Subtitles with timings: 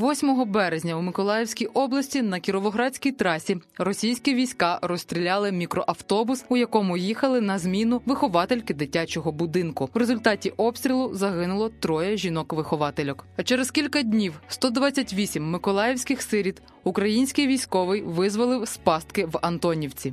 [0.00, 7.40] 8 березня у Миколаївській області на Кіровоградській трасі російські війська розстріляли мікроавтобус, у якому їхали
[7.40, 9.90] на зміну виховательки дитячого будинку.
[9.94, 13.26] В результаті обстрілу загинуло троє жінок-виховательок.
[13.36, 20.12] А через кілька днів 128 миколаївських сиріт український військовий визволив з пастки в Антонівці.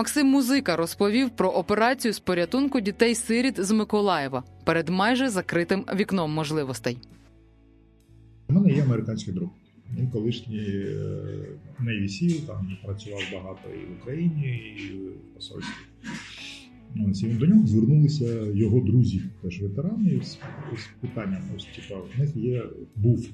[0.00, 6.98] Максим Музика розповів про операцію з порятунку дітей-сиріт з Миколаєва перед майже закритим вікном можливостей.
[8.48, 9.50] У мене є американський друг.
[9.98, 10.86] Він колишній
[11.80, 15.74] Navy SEAL, там працював багато і в Україні, і в посольстві.
[17.22, 20.30] І до нього звернулися його друзі, теж ветерани, з,
[20.80, 22.64] з питанням: ось типа, в них є
[22.96, 23.28] був,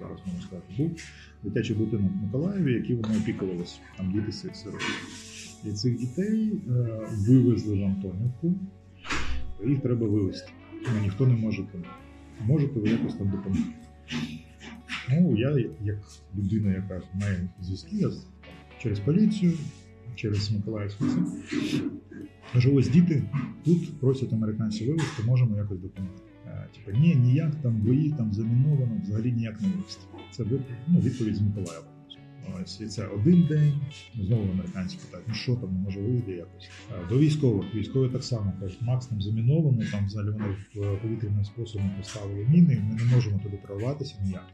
[0.00, 1.00] зараз можна сказати, був
[1.42, 4.84] дитячий будинок в Миколаєві, який вони опікувалися, там діти сироти.
[5.66, 8.54] І цих дітей е, вивезли в Антонівку,
[9.66, 10.52] їх треба вивезти.
[10.72, 11.84] Ну, ніхто не може там.
[12.46, 13.74] Можете ви якось там допомогти.
[15.10, 15.98] Ну, я, як
[16.36, 18.10] людина, яка має зв'язки, я
[18.82, 19.52] через поліцію,
[20.14, 21.04] через Миколаївську.
[22.52, 23.22] Кажу, ось діти
[23.64, 26.22] тут просять американці вивезти, можемо якось допомогти.
[26.74, 30.02] Типа, ні, ніяк там бої, там заміновано, взагалі ніяк не вивезти.
[30.30, 30.44] Це
[30.88, 31.95] ну, відповідь з Миколаєва.
[32.62, 33.72] Ось і це один день.
[34.14, 36.70] Знову американці питають, ну що там, не може вийти якось.
[37.08, 41.90] До військових військові так само кажуть, Макс там заміновано, там взагалі вони в повітряним способом
[41.98, 44.46] поставили міни, ми не можемо туди прорватися ніяк.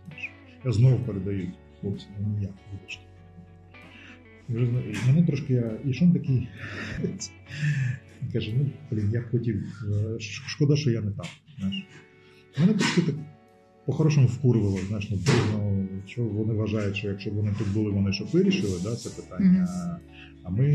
[0.64, 3.02] Я знову передаю хлопцям, ну ніяк, вибачте.
[5.06, 5.78] Мене трошки я.
[5.84, 6.48] І що такий
[8.32, 9.84] каже: ну блін, я хотів,
[10.20, 11.26] шкода, що я не там.
[11.58, 11.84] Знаєш.
[12.58, 13.14] Мене трошки так
[13.86, 18.12] по-хорошому вкурвало, знаєш, ну, ну, що вони вважають, що якщо б вони тут були, вони
[18.12, 19.68] щоб вирішили да, це питання.
[20.44, 20.66] А ми,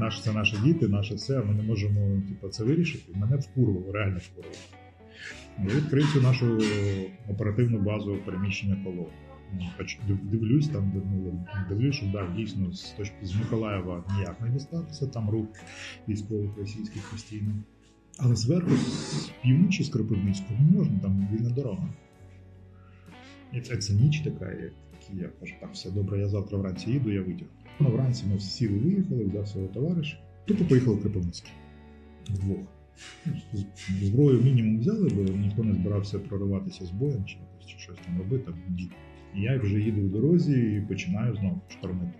[0.00, 3.12] наш, це наші діти, наше все, ми не можемо типу, це вирішити.
[3.14, 4.56] Мене вкурвало, реально вкурвало.
[5.58, 6.58] Я відкрив цю нашу
[7.28, 9.06] оперативну базу переміщення колон.
[10.22, 15.30] Дивлюсь, там ну, дивлюсь, що да, дійсно з точки з Миколаєва ніяк не дістатися, там
[15.30, 15.46] рух
[16.08, 17.54] військових російських постійно.
[18.18, 21.88] Але зверху, з півночі, з Кропивницького, можна, там вільна дорога.
[23.62, 24.72] Це, це ніч така, як
[25.14, 27.48] я кажу, так, все добре, я завтра вранці їду, я витяг.
[27.80, 30.18] Ну, вранці ми всі виїхали, взяв свого товариша.
[30.44, 31.52] Тупо поїхали в Кропивницький.
[32.30, 32.66] Вдвох.
[34.02, 37.38] Зброю мінімум взяли, бо ніхто не збирався прориватися з боєм чи
[37.78, 38.52] щось там робити.
[39.36, 42.18] І я вже їду в дорозі і починаю знову штормити.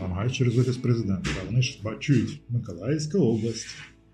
[0.00, 1.30] Намагаюсь через офіс президента.
[1.46, 3.66] Вони ж чують Миколаївська область.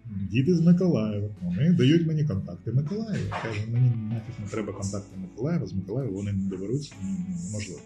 [0.07, 1.29] Діти з Миколаєва.
[1.43, 3.27] Вони дають мені контакти Миколаєва.
[3.29, 7.81] Я кажу, мені нафіг не треба контакти Миколаєва, з Миколаєва вони не доберуться, неможливо.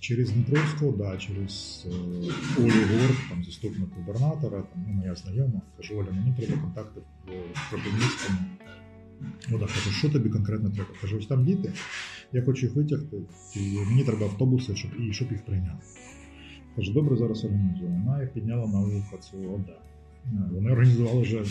[0.00, 1.86] Через Дніпровського, да, через
[2.58, 7.70] Олю Горд, там заступник губернатора, там ну, моя знайома, кажу, Оля, мені треба контакти в
[7.70, 8.38] Кропивницькому.
[9.48, 10.88] Ну так, кажу, що тобі конкретно треба?
[11.00, 11.72] Кажу, ось там діти,
[12.32, 13.16] я хочу їх витягти,
[13.56, 15.84] і мені треба автобуси, щоб і щоб їх прийняти.
[16.78, 18.02] Каже, добре, зараз організуємо.
[18.06, 19.78] Вона підняла на вухо цього ОДА.
[20.50, 21.44] Вони організували вже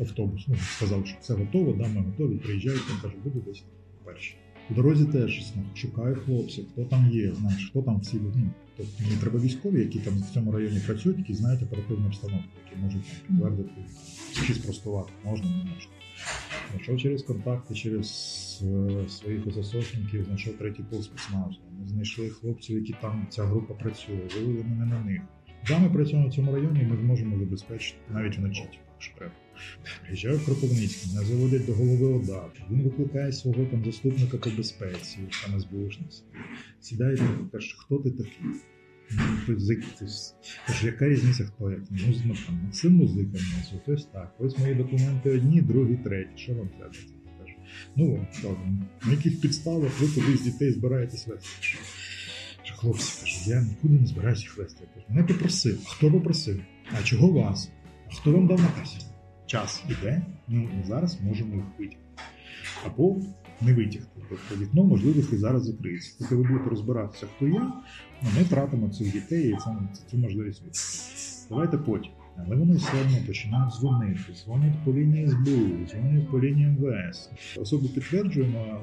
[0.00, 0.44] автобус.
[0.48, 3.64] Ну, сказав, що все готово, да, ми готові, приїжджають, він каже, буду десь
[4.04, 4.34] перші.
[4.70, 9.16] У дорозі теж шукаю хлопців, хто там є, знаєш, хто там всі ну, тобто мені
[9.20, 13.70] треба військові, які там в цьому районі працюють, які знають оперативну обстановку, які можуть підтвердити
[14.46, 15.95] чи спростувати, можна, не можна.
[16.76, 18.08] Знайшов через контакти, через
[18.64, 21.60] е, своїх засосників, знайшов третій пол спецназу.
[21.80, 25.22] Ми знайшли хлопців, які там ця група працює, вивели мене на них.
[25.68, 29.32] Да, ми працюємо в цьому районі, і ми зможемо забезпечити навіть вночі, якщо треба.
[30.02, 32.44] Приїжджаю в Кропивницький, мене заводять до голови ОДА.
[32.70, 36.24] Він викликає свого там заступника по безпеці, там СБУшниць.
[36.80, 38.46] Сідає і каже, хто ти такий?
[40.82, 41.80] Яка різниця, хто як?
[41.90, 43.38] Ну, там, Максим музика,
[43.86, 44.34] ось так.
[44.38, 46.30] Ось мої документи одні, другі, треті.
[46.36, 46.92] Що вам треба?
[47.96, 48.56] Ну, так,
[49.06, 51.48] на яких підставах ви кудись дітей збираєтесь вести?
[52.76, 54.84] Хлопці, кажу, я нікуди не збираюся вести.
[55.08, 55.78] Мене попросив.
[55.86, 56.62] А хто попросив?
[56.98, 57.70] А чого вас?
[58.10, 59.06] А хто вам дав наказ?
[59.46, 62.04] Час іде, ну зараз можемо їх витягти.
[62.86, 63.16] Або
[63.60, 64.20] не витягти.
[64.28, 66.16] Тобто вікно можливості зараз закриється.
[66.18, 67.72] Поки ви будете розбиратися, хто я,
[68.22, 69.76] ну, ми втратимо цих дітей і це,
[70.10, 71.46] цю можливість витягти.
[71.48, 72.12] Давайте потім.
[72.38, 77.30] Але вони все одно починають дзвонити, дзвонять по лінії СБУ, дзвонять по лінії МВС.
[77.56, 78.80] Особу підтверджуємо,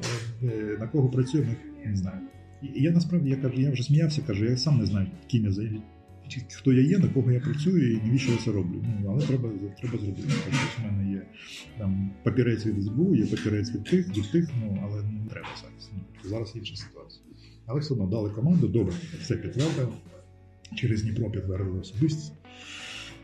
[0.79, 1.51] на кого працюємо,
[1.85, 2.19] не знаю.
[2.61, 5.63] Я насправді я кажу, я вже сміявся, кажу, я сам не знаю, ким я за
[6.53, 8.85] хто я є, на кого я працюю і навіщо я це роблю.
[9.01, 9.49] Ну, Але треба
[9.81, 10.23] треба зробити.
[11.77, 15.91] Там папірець від СБУ, є папірець від тих, від тих, ну але не треба зараз.
[15.93, 17.23] Ну, зараз інша ситуація.
[17.65, 19.87] Але все одно дали команду, добре, все підтвердили.
[20.75, 22.33] Через Дніпро підтвердили особистість.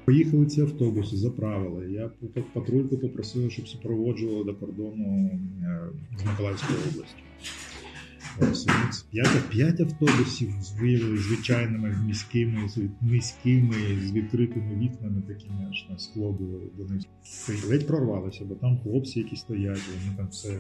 [0.06, 1.92] Поїхали ці автобуси, заправили.
[1.92, 2.12] Я
[2.54, 5.32] патрульку попросив, щоб супроводжували до кордону
[5.64, 7.24] е, з Миколаївської області.
[9.50, 10.50] П'ять автобусів
[10.80, 12.70] виявили звичайними міськими,
[13.02, 16.38] міськими, з відкритими вікнами, такими аж на скло
[16.78, 17.00] вони
[17.70, 20.60] ледь прорвалися, бо там хлопці, які стоять, вони там все.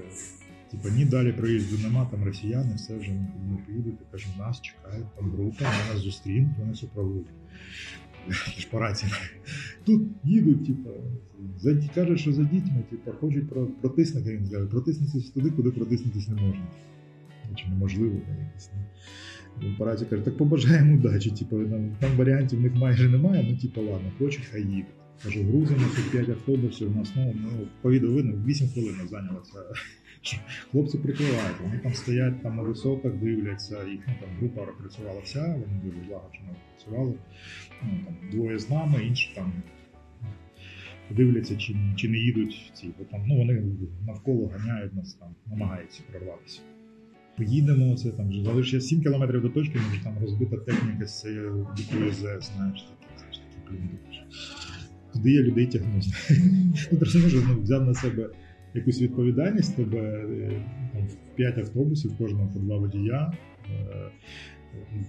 [0.72, 3.96] Типа ні далі проїзду нема, там росіяни, все вже не поїдуть.
[4.12, 7.34] Кажу, нас чекають там група, нас зустрінуть, вони супроводять.
[8.72, 9.12] по рації.
[9.86, 10.72] Тут їдуть,
[11.58, 13.50] за, кажуть, що за дітьми, типу, хочуть
[13.82, 14.42] протиснути,
[14.72, 16.68] протиснутися туди, куди протиснутися не можна
[17.56, 18.16] чи неможливо.
[18.16, 18.70] якось.
[19.64, 21.32] Він по раді каже, так побажаємо удачі.
[21.32, 21.64] Типу,
[22.00, 24.86] там варіантів в них майже немає, ну типу, ладно, хочуть, хай їдуть.
[25.24, 29.54] Кажу, грузимо тут 5 автобусів, у нас ну, ну по видно, 8 хвилин зайнялося.
[30.72, 35.42] Хлопці прикривають, вони там стоять там на висотах, дивляться, їх ну, там група працювала вся,
[35.42, 37.14] вони дуже злагоджено працювали.
[37.84, 39.54] Ну, там, Двоє з нами, інші там
[41.10, 43.64] дивляться, чи чи не їдуть ці, бо там ну, вони
[44.08, 46.62] навколо ганяють нас, там, намагаються прорватися
[47.40, 51.68] поїдемо, це там вже залишиться 7 кілометрів до точки, може там розбита техніка з цією
[51.78, 53.90] ДКЗ, знаєш, такі, такі блін.
[55.14, 56.02] Туди я людей тягну.
[57.00, 58.30] Розумієш, ну, взяв на себе
[58.74, 63.34] якусь відповідальність, тебе е, там, в 5 автобусів, кожного по два водія.
[63.70, 64.12] Е,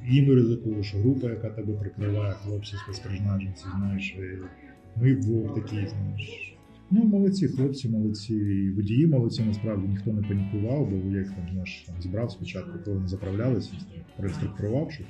[0.08, 4.16] їм ризикую, що група, яка тебе прикриває, хлопці спецпризначенці, знаєш,
[4.96, 6.49] ми вдвох такі, знаєш.
[6.92, 11.48] Ну, молодці, хлопці, молодці, і водії молодці, насправді ніхто не панікував, бо я їх там,
[11.52, 13.72] знаєш, там зібрав спочатку, коли не заправлялися,
[14.16, 15.04] проінструктував, що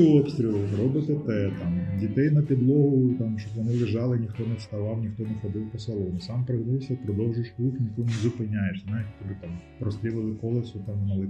[0.00, 5.00] в обстрілу робите те, там, дітей на підлогу, там, щоб вони лежали, ніхто не вставав,
[5.00, 6.20] ніхто не ходив по салону.
[6.20, 8.84] Сам пригнувся, продовжуєш рух, нікого не зупиняєш.
[8.88, 9.50] Знаєш, тобі там
[9.80, 11.26] розстрілили колесо, там воно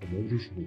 [0.00, 0.66] продовжуєш рух.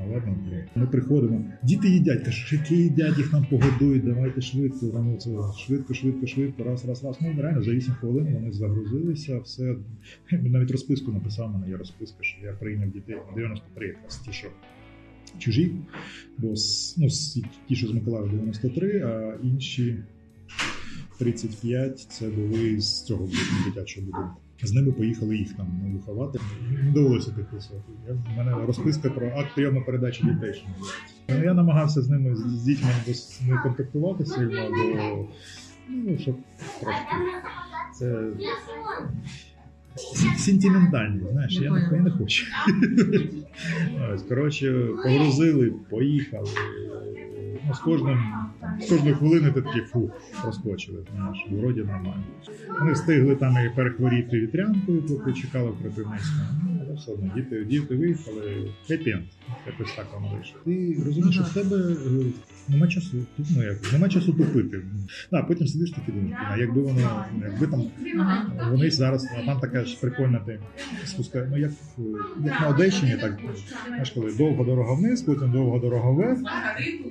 [0.00, 0.36] А ладно,
[0.74, 1.44] ми приходимо.
[1.62, 6.64] Діти їдять, кажуть, які їдять, їх нам погодують, давайте швидко, там, це, швидко, швидко, швидко,
[6.64, 7.18] раз, раз, раз.
[7.20, 9.76] Ну, реально, за 8 хвилин вони загрузилися, все.
[10.32, 14.48] Навіть розписку написав, мене є розписка, що я прийняв дітей 93 якраз ті, що
[15.38, 15.72] чужі,
[16.38, 16.54] бо
[16.96, 17.08] ну,
[17.68, 19.96] ті, що з Миколаєва 93, а інші
[21.18, 23.28] 35 це були з цього
[23.66, 24.36] дитячого будинку.
[24.62, 26.38] З ними поїхали їх там виховати.
[26.84, 27.84] Не довелося підписувати.
[28.08, 30.54] У мене розписка про акт прийому передачі дітей.
[30.54, 30.66] що
[31.28, 32.90] ну, Я намагався з ними з дітьми
[33.48, 35.28] не контактувати сильно, бо
[35.88, 36.36] ну, щоб
[36.80, 37.16] трошки
[37.98, 38.30] це
[40.38, 42.46] сентиментальні, знаєш, я не, я не хочу.
[44.28, 46.48] Коротше, погрузили, поїхали.
[47.68, 48.18] Ну, З кожним,
[48.80, 50.10] з кожної хвилини ти такий фу,
[50.42, 52.24] проскочили, знаєш, вроді нормально.
[52.80, 56.75] Вони встигли там і перехворіти вітрянкою, поки чекали в Кропивницькому.
[56.96, 59.18] Ну, все одно, діти, діти виїхали, хеппі
[59.66, 60.60] Якось так воно вийшло.
[60.64, 62.24] Ти розумієш, що в тебе е,
[62.68, 64.82] нема часу, ну як, нема часу тупити.
[65.30, 67.82] Да, потім сидиш таки думаєш, а якби воно, якби там
[68.70, 70.60] вони зараз, а там така ж прикольна ти
[71.04, 71.70] спускає, ну як
[72.44, 73.38] як на Одещині, так
[73.86, 76.38] знаєш, коли довга дорога вниз, потім довга дорога вверх,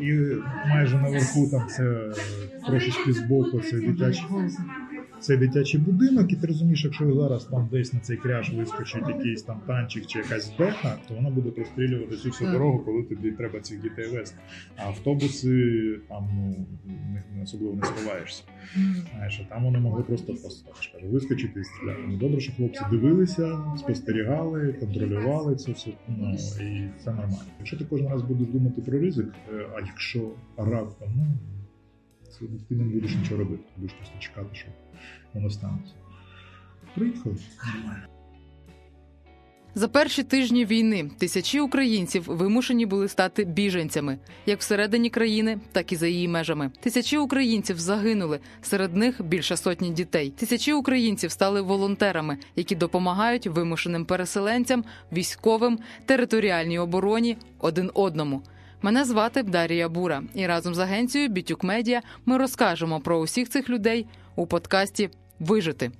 [0.01, 0.13] і
[0.69, 2.11] майже наверху там це
[2.67, 4.25] трошечки збоку, це дитячий
[5.19, 9.43] цей дитячий будинок, і ти розумієш, якщо зараз там десь на цей кряж вискочить якийсь
[9.43, 13.59] там танчик чи якась беха, то вона буде прострілювати цю всю дорогу, коли тобі треба
[13.59, 14.37] цих дітей вести.
[14.77, 16.65] А автобуси там ну
[17.35, 18.43] не особливо не сховаєшся.
[19.15, 20.33] Знаєш, а там вони могли просто
[20.93, 21.99] кажу, вискочити і стріляти.
[22.07, 25.91] Ну, добре, що хлопці дивилися, спостерігали, контролювали це все.
[26.07, 27.37] Ну і це нормально.
[27.59, 31.25] Якщо ти кожен раз будеш думати про ризик, е, а якщо раптом, ну
[32.39, 34.67] це ти не будеш нічого робити, будеш просто чекати, що
[35.33, 35.93] воно станеться.
[36.95, 37.35] Приїхали.
[39.77, 45.95] За перші тижні війни тисячі українців вимушені були стати біженцями як всередині країни, так і
[45.95, 46.71] за її межами.
[46.79, 48.39] Тисячі українців загинули.
[48.61, 50.29] Серед них більше сотні дітей.
[50.29, 58.41] Тисячі українців стали волонтерами, які допомагають вимушеним переселенцям, військовим, територіальній обороні один одному.
[58.85, 63.69] Мене звати Дарія Бура, і разом з агенцією Бітюк Медіа ми розкажемо про усіх цих
[63.69, 65.91] людей у подкасті Вижити.